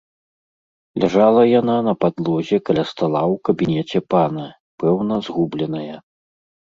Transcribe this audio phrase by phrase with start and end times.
[1.01, 4.47] Ляжала яна на падлозе каля стала ў кабінеце пана,
[4.85, 5.95] пэўна, згубленая.